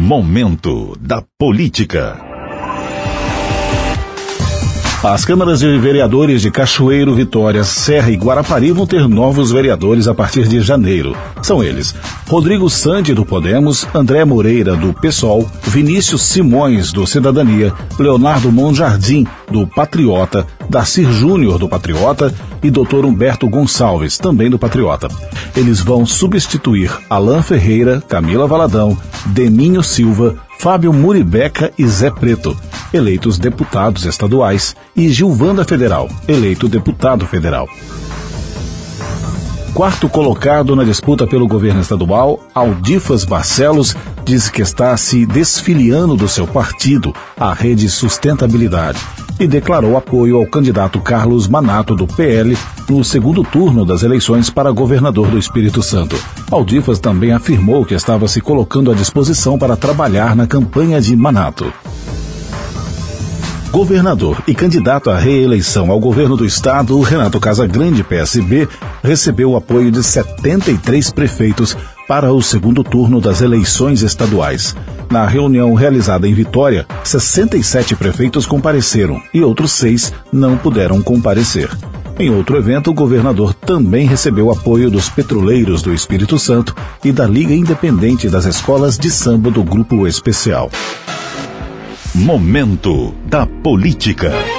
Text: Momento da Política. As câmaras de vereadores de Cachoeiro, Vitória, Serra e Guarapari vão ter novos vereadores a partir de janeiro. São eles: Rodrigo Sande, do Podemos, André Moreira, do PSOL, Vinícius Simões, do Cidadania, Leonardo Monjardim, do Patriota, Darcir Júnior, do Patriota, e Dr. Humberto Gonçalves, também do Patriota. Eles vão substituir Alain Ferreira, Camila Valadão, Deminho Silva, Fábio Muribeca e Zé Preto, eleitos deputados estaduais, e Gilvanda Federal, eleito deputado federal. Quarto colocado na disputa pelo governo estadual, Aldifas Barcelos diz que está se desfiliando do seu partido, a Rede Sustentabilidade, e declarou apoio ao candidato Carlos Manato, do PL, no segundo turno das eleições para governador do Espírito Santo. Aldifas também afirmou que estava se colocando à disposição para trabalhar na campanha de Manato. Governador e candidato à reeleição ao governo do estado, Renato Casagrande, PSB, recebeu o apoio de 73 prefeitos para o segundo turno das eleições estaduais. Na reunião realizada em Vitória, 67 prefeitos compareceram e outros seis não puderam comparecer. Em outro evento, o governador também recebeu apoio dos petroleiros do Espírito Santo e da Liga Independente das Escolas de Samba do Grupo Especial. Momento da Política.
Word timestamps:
Momento 0.00 0.96
da 0.96 1.20
Política. 1.36 2.27
As 5.08 5.24
câmaras 5.24 5.60
de 5.60 5.78
vereadores 5.78 6.42
de 6.42 6.50
Cachoeiro, 6.50 7.14
Vitória, 7.14 7.64
Serra 7.64 8.10
e 8.10 8.14
Guarapari 8.14 8.72
vão 8.72 8.86
ter 8.86 9.08
novos 9.08 9.50
vereadores 9.50 10.06
a 10.06 10.14
partir 10.14 10.46
de 10.46 10.60
janeiro. 10.60 11.16
São 11.40 11.64
eles: 11.64 11.94
Rodrigo 12.28 12.68
Sande, 12.68 13.14
do 13.14 13.24
Podemos, 13.24 13.86
André 13.94 14.22
Moreira, 14.26 14.76
do 14.76 14.92
PSOL, 14.92 15.48
Vinícius 15.62 16.20
Simões, 16.20 16.92
do 16.92 17.06
Cidadania, 17.06 17.72
Leonardo 17.98 18.52
Monjardim, 18.52 19.26
do 19.50 19.66
Patriota, 19.66 20.46
Darcir 20.68 21.10
Júnior, 21.10 21.58
do 21.58 21.70
Patriota, 21.70 22.30
e 22.62 22.70
Dr. 22.70 23.06
Humberto 23.06 23.48
Gonçalves, 23.48 24.18
também 24.18 24.50
do 24.50 24.58
Patriota. 24.58 25.08
Eles 25.56 25.80
vão 25.80 26.04
substituir 26.04 26.92
Alain 27.08 27.42
Ferreira, 27.42 28.02
Camila 28.06 28.46
Valadão, 28.46 28.94
Deminho 29.24 29.82
Silva, 29.82 30.36
Fábio 30.58 30.92
Muribeca 30.92 31.72
e 31.78 31.86
Zé 31.86 32.10
Preto, 32.10 32.54
eleitos 32.92 33.38
deputados 33.38 34.04
estaduais, 34.04 34.74
e 34.96 35.08
Gilvanda 35.08 35.64
Federal, 35.64 36.08
eleito 36.26 36.68
deputado 36.68 37.26
federal. 37.26 37.68
Quarto 39.78 40.08
colocado 40.08 40.74
na 40.74 40.82
disputa 40.82 41.26
pelo 41.26 41.46
governo 41.46 41.80
estadual, 41.80 42.40
Aldifas 42.52 43.24
Barcelos 43.24 43.94
diz 44.24 44.50
que 44.50 44.60
está 44.60 44.96
se 44.96 45.24
desfiliando 45.24 46.16
do 46.16 46.26
seu 46.26 46.46
partido, 46.46 47.14
a 47.38 47.52
Rede 47.52 47.88
Sustentabilidade, 47.88 48.98
e 49.38 49.46
declarou 49.46 49.96
apoio 49.96 50.36
ao 50.36 50.46
candidato 50.46 51.00
Carlos 51.00 51.46
Manato, 51.46 51.94
do 51.94 52.06
PL, 52.08 52.58
no 52.88 53.04
segundo 53.04 53.44
turno 53.44 53.84
das 53.84 54.02
eleições 54.02 54.50
para 54.50 54.72
governador 54.72 55.28
do 55.28 55.38
Espírito 55.38 55.80
Santo. 55.80 56.16
Aldifas 56.50 56.98
também 56.98 57.32
afirmou 57.32 57.84
que 57.84 57.94
estava 57.94 58.26
se 58.26 58.40
colocando 58.40 58.90
à 58.90 58.94
disposição 58.94 59.56
para 59.56 59.76
trabalhar 59.76 60.34
na 60.34 60.46
campanha 60.46 61.00
de 61.00 61.14
Manato. 61.14 61.72
Governador 63.70 64.42
e 64.46 64.54
candidato 64.54 65.10
à 65.10 65.18
reeleição 65.18 65.90
ao 65.90 66.00
governo 66.00 66.36
do 66.36 66.46
estado, 66.46 66.98
Renato 67.00 67.38
Casagrande, 67.38 68.02
PSB, 68.02 68.66
recebeu 69.02 69.50
o 69.50 69.56
apoio 69.56 69.90
de 69.90 70.02
73 70.02 71.10
prefeitos 71.10 71.76
para 72.08 72.32
o 72.32 72.40
segundo 72.40 72.82
turno 72.82 73.20
das 73.20 73.42
eleições 73.42 74.00
estaduais. 74.00 74.74
Na 75.10 75.26
reunião 75.26 75.74
realizada 75.74 76.26
em 76.26 76.32
Vitória, 76.32 76.86
67 77.04 77.94
prefeitos 77.94 78.46
compareceram 78.46 79.20
e 79.34 79.42
outros 79.42 79.72
seis 79.72 80.14
não 80.32 80.56
puderam 80.56 81.02
comparecer. 81.02 81.70
Em 82.18 82.30
outro 82.30 82.56
evento, 82.56 82.90
o 82.90 82.94
governador 82.94 83.52
também 83.52 84.06
recebeu 84.06 84.50
apoio 84.50 84.90
dos 84.90 85.10
petroleiros 85.10 85.82
do 85.82 85.92
Espírito 85.92 86.38
Santo 86.38 86.74
e 87.04 87.12
da 87.12 87.26
Liga 87.26 87.54
Independente 87.54 88.28
das 88.28 88.46
Escolas 88.46 88.98
de 88.98 89.10
Samba 89.10 89.50
do 89.50 89.62
Grupo 89.62 90.06
Especial. 90.06 90.70
Momento 92.18 93.14
da 93.30 93.46
Política. 93.46 94.57